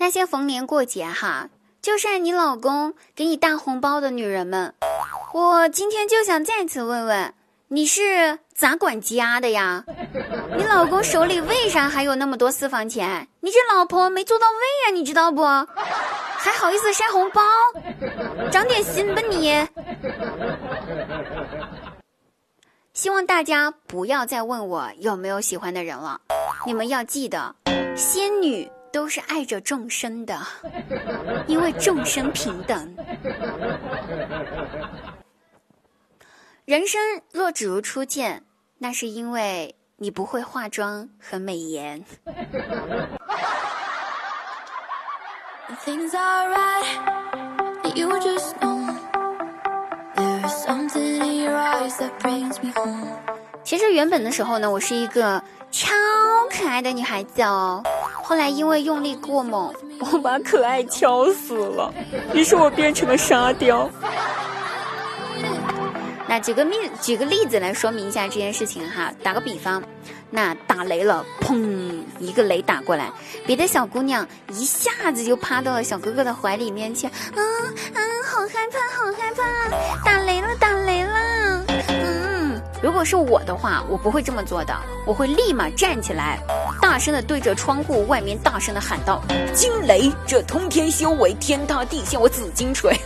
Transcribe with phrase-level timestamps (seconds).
[0.00, 1.50] 那些逢年过节哈，
[1.82, 4.72] 就晒你老公给你大红包的女人们，
[5.34, 7.34] 我今天就想再次问问，
[7.68, 9.84] 你是咋管家的呀？
[10.56, 13.28] 你老公手里为啥还有那么多私房钱？
[13.40, 15.44] 你这老婆没做到位呀，你知道不？
[15.44, 17.42] 还好意思晒红包？
[18.50, 19.68] 长点心吧你！
[22.94, 26.22] 希望大家不要再问我有没有喜欢的人了。
[26.64, 27.54] 你们要记得，
[27.94, 30.38] 仙女都是爱着众生的，
[31.46, 32.96] 因为众生平等。
[36.64, 37.00] 人生
[37.32, 38.44] 若只如初见，
[38.78, 42.04] 那是因为你不会化妆和美颜。
[53.62, 55.92] 其实原本的时候呢，我是一个超
[56.50, 57.82] 可爱的女孩子哦。
[58.30, 59.74] 后来因为用力过猛，
[60.12, 61.92] 我把可爱敲死了，
[62.32, 63.90] 于是我变成了沙雕。
[66.28, 69.82] 那举个例举个例子来说明一下这件事情哈，打个比方，
[70.30, 73.10] 那打雷了，砰，一个雷打过来，
[73.44, 77.44] 别的小姑娘一下子就趴到了小哥哥的怀里面去，嗯
[77.94, 84.72] 嗯，好害怕，好害怕，打雷了，打雷了，嗯，如果是我的话，我不会这么做的，
[85.04, 86.38] 我会立马站起来，
[86.90, 89.22] 大声的对着窗户外面大声的喊道
[89.54, 92.92] ：“惊雷，这通天修为，天塌地陷，我紫金锤。”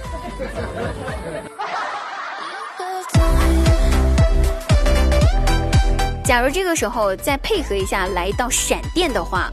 [6.24, 9.52] 假如这个时候再配合一下来一道闪电的话，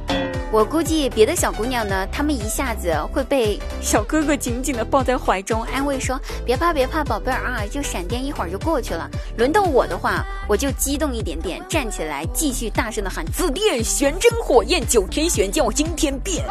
[0.51, 16.45] 我估计别的小姑娘呢，她们一下子会被小哥哥紧紧的抱在怀中，安慰说：“别怕，别怕，宝贝儿啊，就闪电一会儿就过去了。”轮到我的话，我就激动一点点，站起来继续大声的喊：“紫电玄真火焰，九天玄剑我惊天变！”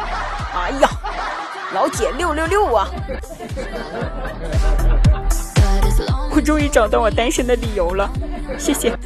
[0.55, 0.89] 哎呀，
[1.71, 2.89] 老铁六六六啊！
[6.33, 8.09] 我终于找到我单身的理由了，
[8.57, 8.97] 谢谢。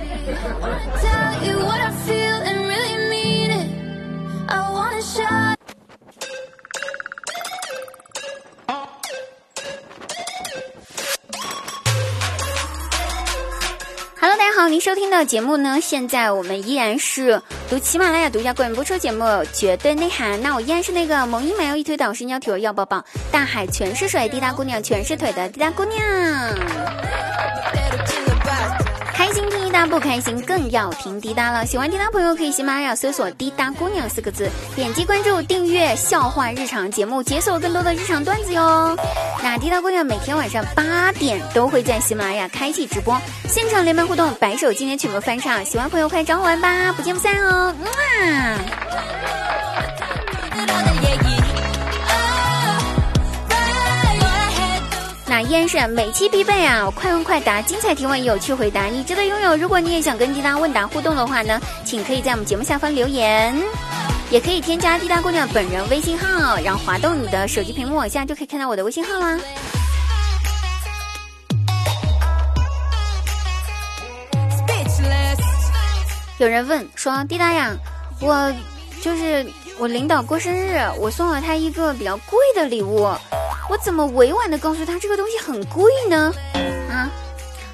[14.67, 15.79] 您收听的节目呢？
[15.79, 20.39] 现在我们依然是读喜马拉雅独家冠名播出节目《绝对内涵》。
[20.41, 26.01] 那我依然是那个萌音满腰一推倒，身娇体弱要抱抱，大海全是水，滴答姑娘全是腿的滴答姑娘。
[29.75, 31.65] 答，不开心更要听滴答了。
[31.65, 38.97] 喜欢滴答朋友可以喜马拉雅搜索“滴答姑娘”四个字，点击关注订阅笑话日常节目，解锁更多的日常段子哟。
[39.43, 43.19] 那滴答姑娘每天晚上八点都会在喜马拉雅开启直播，
[43.49, 47.75] 现场连麦互动，白手经典曲目翻唱，喜欢朋友快找我玩吧，不见不散哦。
[48.21, 48.84] 嗯啊
[55.51, 56.89] 然是每期必备啊！
[56.95, 59.55] 快问快答，精彩提问，有趣回答，你值得拥有。
[59.55, 63.55] 如果你也想跟滴答问答互动的话呢，请可以在我们节目下方留言，
[64.31, 69.39] 也可以添加滴答姑娘本人微信号，然后滑动你的手机屏幕往下就可以看到我的微信号啦。
[76.37, 77.73] 有人问说：“滴答呀，
[78.19, 78.53] 我
[79.01, 79.45] 就是
[79.77, 83.09] 我领导过生日，我送了他一个比较贵的礼物。”
[83.67, 86.31] 我怎么委婉的告诉他这个东西很贵呢？
[86.89, 87.09] 啊，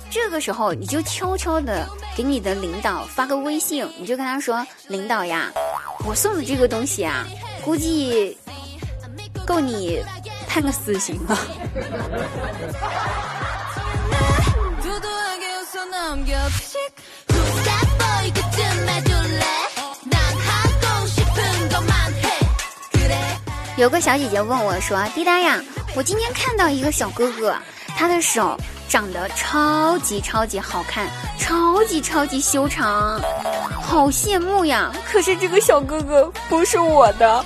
[0.09, 5.51] 这个时候你就悄悄的给你的领导发个微信，你就跟他说：“领导呀，
[6.05, 7.27] 我送的这个东西啊，
[7.63, 8.37] 估计
[9.45, 10.01] 够你
[10.47, 11.37] 判个死刑了。
[23.77, 25.59] ”有个小姐姐问我说：“滴答呀。”
[25.93, 27.53] 我今天看到一个小哥哥，
[27.97, 28.57] 他的手
[28.87, 33.19] 长得超级超级好看，超级超级修长，
[33.81, 34.89] 好羡慕呀！
[35.05, 37.43] 可是这个小哥哥不是我的，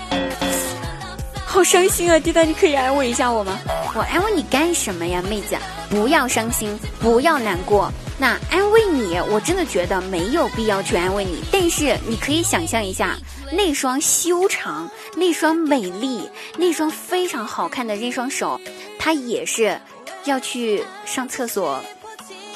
[1.43, 2.19] 好伤心啊！
[2.19, 3.57] 滴答，你可以安慰一下我吗？
[3.95, 5.55] 我安慰你干什么呀，妹子？
[5.89, 7.89] 不要伤心，不要难过。
[8.19, 11.41] 那安慰你，我真的觉得没有必要去安慰你。
[11.49, 13.17] 但是你可以想象一下，
[13.53, 18.59] 那双修长、那双美丽、那双非常好看的那双手，
[18.99, 19.79] 它也是
[20.25, 21.81] 要去上厕所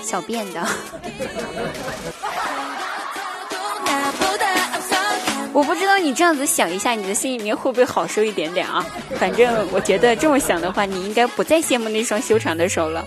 [0.02, 0.68] 小便的。
[5.60, 8.86] 我不知道你这样子想一下，你的心里面会不会好受一点点啊？
[9.20, 13.04] 反正我觉得这么想的话，你应该不再羡慕那双修长的手了。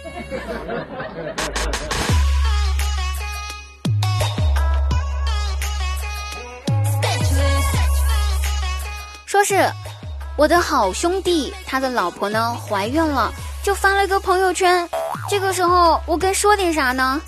[9.24, 9.66] 说是
[10.36, 13.32] 我的好兄弟他的老婆呢怀孕了，
[13.64, 14.86] 就发了个朋友圈。
[15.30, 17.18] 这个时候我该说点啥呢？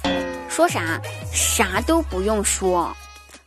[0.50, 1.00] 说啥？
[1.32, 2.94] 啥都不用说，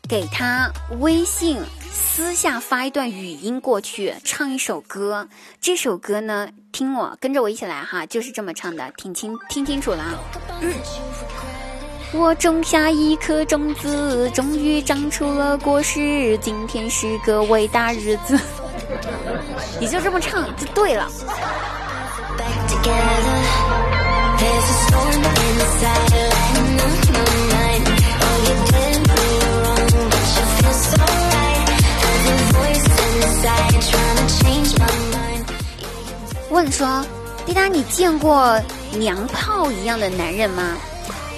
[0.08, 1.60] 给他微信
[1.92, 5.28] 私下发一段语音过去，唱一首歌。
[5.60, 10.18] 这首歌呢，听我跟着我一起来哈，就是这么唱的，听清听清楚了。
[12.14, 16.38] 我种下一颗种子，终于长出了果实。
[16.38, 18.40] 今天是个伟大日子，
[19.82, 21.12] 你就这么唱就对了。
[36.50, 37.06] 问说，
[37.46, 38.60] 滴答，你见过
[38.98, 40.76] 娘炮一样的男人吗？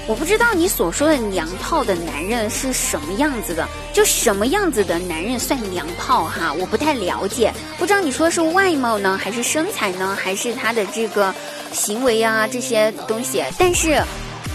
[0.08, 6.54] 我不知道你所说的娘炮的男人是什么样子的，就什么样子的男人算娘炮哈？
[6.54, 11.34] 我不太了解，不知道你说是外貌呢，还是身材呢，还是他的这个
[11.74, 13.44] 行为啊这些东西？
[13.58, 14.02] 但是，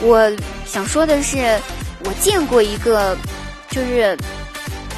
[0.01, 0.33] 我
[0.67, 1.61] 想说的是，
[2.05, 3.17] 我见过一个，
[3.71, 4.17] 就是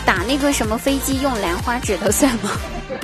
[0.05, 2.53] 打那个什么飞机用兰花指的算吗？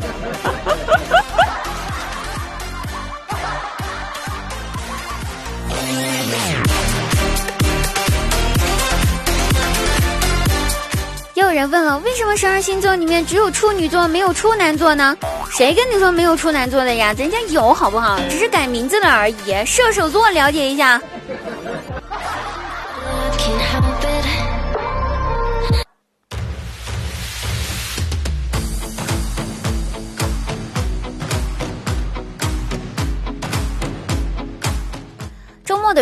[11.35, 15.17] 有人问了，为什么十二星座里面只有处女座没有处男座呢？
[15.51, 17.13] 谁跟你说没有处男座的呀？
[17.19, 18.19] 人家有好不好？
[18.31, 19.65] 只是改名字了而已。
[19.67, 21.03] 射手座了解一下。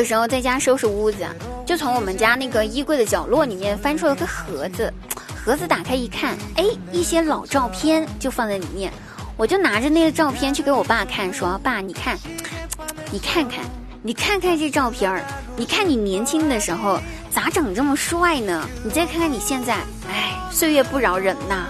[0.00, 1.19] 的时候在家收拾屋子，
[1.67, 4.91] 就从我们家那个衣柜的角落里面翻出了个盒子。
[5.44, 8.91] 盒子打开一看，哎，一些老照片就放在里面，
[9.37, 12.17] 我就拿着那个照片去给我爸看，说：“爸，你看，
[13.11, 13.62] 你看看，
[14.02, 15.23] 你看看这照片儿，
[15.55, 16.99] 你看你年轻的时候
[17.31, 18.67] 咋整这么帅呢？
[18.82, 19.75] 你再看看你现在，
[20.11, 21.67] 哎，岁月不饶人呐，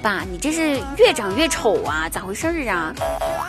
[0.00, 2.94] 爸，你这是越长越丑啊，咋回事儿啊？”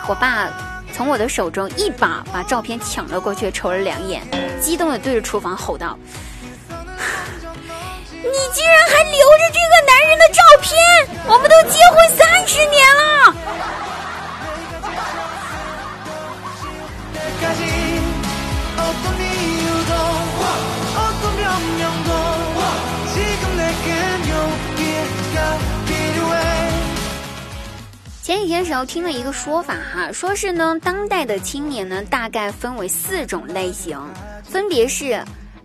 [0.10, 0.50] 我爸
[1.00, 4.22] 从我的手中一把把照片抢了过去，瞅了两眼，
[4.60, 5.98] 激动的对着厨房吼道。
[6.68, 6.76] 你
[8.54, 10.78] 竟然还留着这个男人的照片！
[11.26, 13.34] 我们都结婚三十年了。
[28.30, 34.00] 前几天时候听了一个说法哈，说是呢，当代的青年呢，大概分为四种类型，
[34.44, 35.20] 分别是。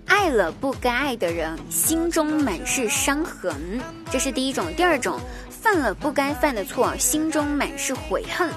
[0.06, 3.54] 爱了不该爱的人，心中满是伤痕，
[4.10, 5.20] 这是第一种；第二种，
[5.50, 8.48] 犯了不该犯的错，心中满是悔恨；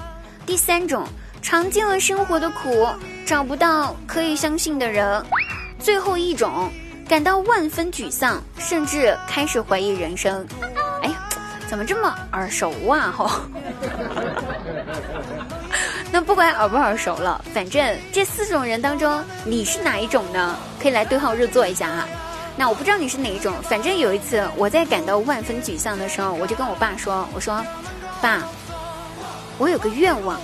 [0.46, 1.06] 第三种，
[1.42, 2.88] 尝尽了生活的苦，
[3.26, 5.22] 找不到可以相信的人；
[5.78, 6.70] 最后一种，
[7.06, 10.46] 感到万分沮丧，甚至开始怀疑人生。
[11.68, 13.12] 怎么这么耳熟啊？
[13.16, 13.40] 哈。
[16.10, 20.56] 那不管耳不耳熟了，反正这四种人当中，你是哪一种呢？
[20.80, 22.08] 可以来对号入座一下啊。
[22.56, 27.62] 那我不知道你是哪一种，反正有一次我在感到万分沮丧的时候，我就跟我爸说：“我说，
[28.22, 28.42] 爸，
[29.58, 30.40] 我有个愿望，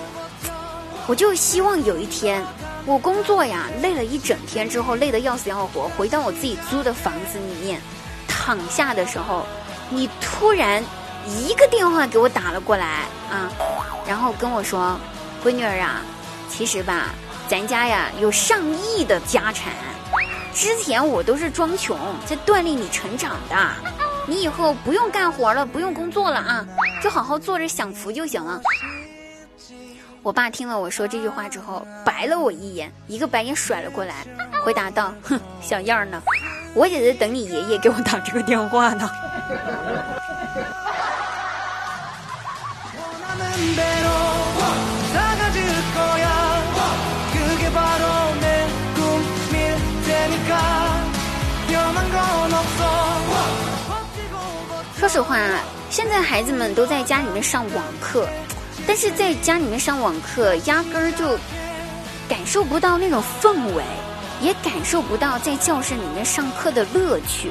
[1.07, 2.45] 我就希望有一天，
[2.85, 7.81] 我工作呀累了一整天之后，累得要死要活，回到我自己租的房子里面
[8.29, 9.47] 躺下的时候，
[9.89, 10.85] 你突然
[11.27, 12.87] 一个电话给我打了过来
[13.31, 13.51] 啊，
[14.07, 14.99] 然后跟我说。”
[15.45, 16.01] 闺女儿啊，
[16.49, 17.11] 其实吧，
[17.51, 19.75] 咱家呀有上亿的家产，
[20.55, 23.55] 之前我都是装穷在锻炼你成长的，
[24.27, 26.67] 你以后不用干活了，不用工作了啊，
[27.03, 28.59] 就好好坐着享福就行了。
[30.23, 34.25] 我爸听了我说这句话之后，白了我一眼，一个白眼甩了过来，
[34.65, 36.23] 回答道：“哼，小样儿呢，
[36.75, 39.11] 我也在等你爷爷给我打这个电话呢。”
[54.97, 55.39] 说实话，
[55.91, 58.27] 现在孩子们都在家里面上网课，
[58.87, 61.39] 但是在家里面上网课，压根儿就
[62.27, 63.85] 感受不到那种氛围，
[64.41, 67.51] 也感受不到在教室里面上课的乐趣。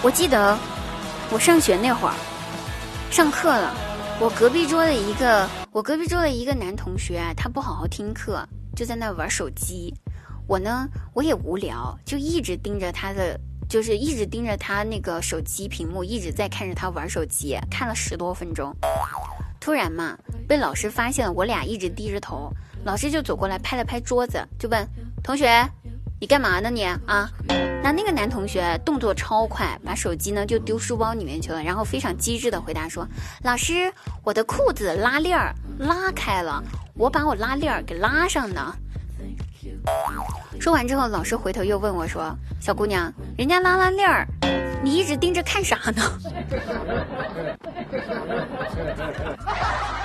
[0.00, 0.56] 我记得
[1.30, 2.14] 我上学那会儿，
[3.10, 3.74] 上课了，
[4.20, 8.44] 我隔壁桌的一个，我隔壁桌的一个男同学，他不好好听课，
[8.74, 9.94] 就在那玩手机。
[10.48, 18.74] 我呢，我也无聊，就一直盯着他的，就是一直盯着他那个手机屏幕，一直在看着他玩手机，看了十多分钟。
[19.60, 22.52] 突然嘛，被老师发现了，我俩一直低着头，
[22.84, 24.84] 老师就走过来拍了拍桌子，就问
[25.22, 25.46] 同学
[26.20, 27.30] ：“你干嘛呢你啊？”
[27.80, 33.06] 那那个男同学动作超快，把手机呢就丢书包里面去了，然后非常机智的回答说
[33.42, 33.90] ：“老师，
[34.22, 36.62] 我的裤子拉链儿拉开了，
[36.94, 38.74] 我把我拉链儿给拉上呢。”
[40.60, 44.26] 说完之后，老师回头又问我说：“小姑娘，人家拉拉链儿，
[44.82, 46.02] 你一直盯着看啥呢？”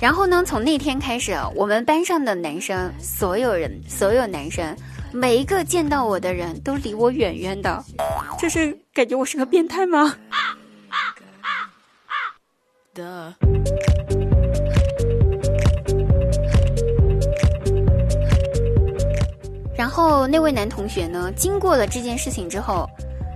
[0.00, 4.74] 然后呢，从那天开始，我们班上的男生，所有人，所有男生，
[5.12, 7.84] 每一个见到我的人都离我远远的，
[8.38, 10.16] 这是感觉我是个变态吗？
[19.76, 22.88] 然后那位男同学呢，经过了这件事情之后，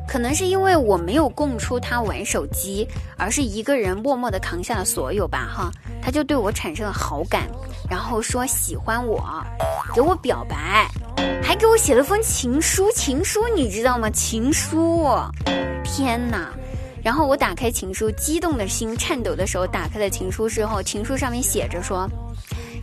[0.08, 5.70] 可能是因为我没有供出他玩手机，而是一个人默默的扛下了所有吧，哈，
[6.04, 7.48] 他就对我产生了好感，
[7.88, 9.24] 然后说喜欢我，
[9.94, 10.86] 给我表白，
[11.42, 14.10] 还给我写了封情书，情书你知道吗？
[14.10, 15.08] 情书，
[15.82, 16.50] 天哪！
[17.02, 22.06] 然后我打开情书，激动的心颤抖的手打开了情书之后，情书上面写着说。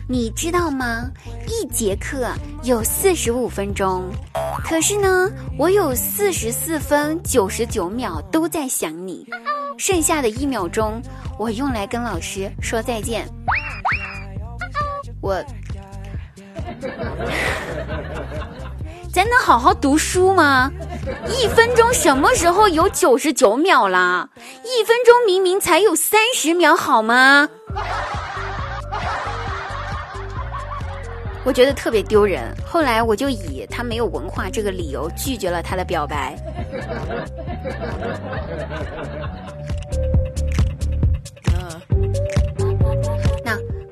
[0.08, 1.08] 你知道吗？
[1.46, 2.28] 一节课
[2.64, 4.02] 有四十五分钟，
[4.64, 9.24] 可是呢，我有四十四分九十九秒都在想你，
[9.78, 11.02] 剩下的一秒钟
[11.38, 13.26] 我用来跟老师说再见。
[15.20, 15.42] 我，
[19.12, 20.70] 咱能好好读书吗？
[21.28, 24.28] 一分钟什么时候有九十九秒啦？
[24.64, 27.48] 一分钟明明才有三十秒，好吗？
[31.44, 36.36] 我觉得特别丢人，后来我就以他没有文化这个理由拒绝了他的表白。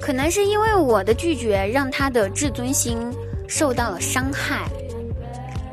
[0.00, 2.98] 可能是因为我的拒绝让他的自尊心
[3.46, 4.68] 受到了伤害，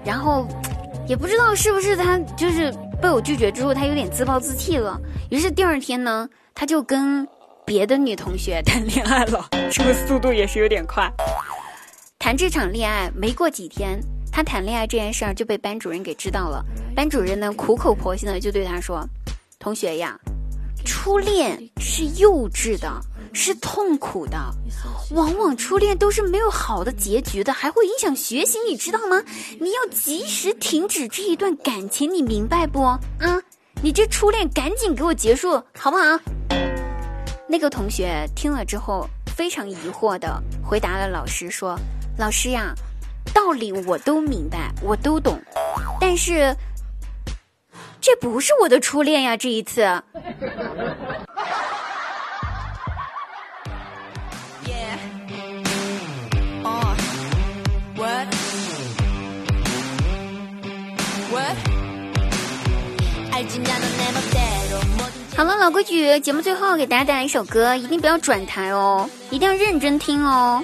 [0.05, 0.47] 然后
[1.07, 4.99] 也不知道是不是他就是被我拒绝之后他有点自暴自弃了，
[5.31, 7.27] 于是第二天呢他就跟
[7.65, 11.11] 别的女同学 谈恋爱了，这个速度也是有点快。
[12.19, 13.99] 谈这场恋爱没过几天，
[14.31, 16.65] 他谈恋爱这件事儿就被班主任给知道了。
[16.95, 19.07] 班主任呢苦口婆心的就对他说
[19.59, 20.19] ：“同学呀，
[20.83, 22.89] 初恋是幼稚的，
[23.33, 24.37] 是痛苦的，
[25.11, 29.23] 往往初恋都是没有好的结局的，还会影响学习，你知道吗？
[29.59, 32.81] 你要及时停止这一段感情，你明白不？
[32.83, 32.99] 啊，
[33.81, 36.19] 你这初恋赶紧给我结束，好不好？”
[37.49, 41.77] 那个同学听了之后非常疑惑的回答了老师说。
[42.17, 42.73] 老师呀，
[43.33, 45.39] 道理我都明白，我都懂，
[46.01, 46.55] 但是
[48.01, 49.37] 这不是我的初恋呀！
[49.37, 49.83] 这一次。
[65.37, 70.63] 好了，老规矩，节目最后给大家带来一首歌，一定不要转台哦，一定要认真听哦。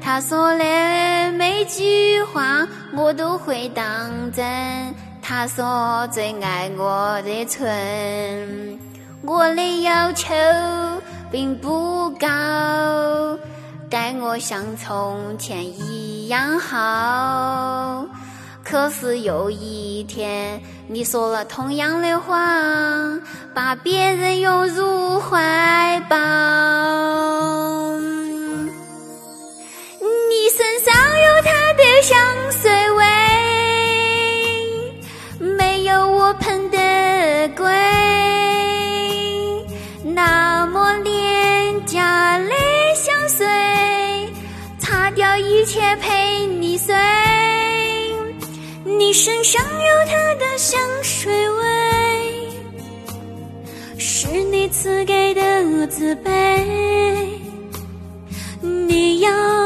[0.00, 4.94] 他说的每句话我都会当真。
[5.20, 8.78] 他说最爱我的唇，
[9.22, 10.34] 我的要求
[11.30, 12.26] 并不高，
[13.90, 18.06] 待我像从前一样好。
[18.64, 22.38] 可是有一天你说了同样的话，
[23.54, 26.16] 把别人拥入怀抱。
[30.58, 32.18] 身上有他的香
[32.50, 33.04] 水味，
[35.56, 36.76] 没有我喷的
[37.56, 37.64] 贵。
[40.02, 42.50] 那么廉价的
[42.96, 43.46] 香水，
[44.80, 46.92] 擦掉一切陪你睡。
[48.84, 52.48] 你身上有他的香水味，
[53.96, 56.58] 是你赐给的自卑。
[58.60, 59.57] 你要。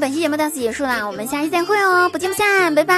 [0.00, 2.96] 本期节目到此结束啦，我们下期再会哦，不见不散，拜拜。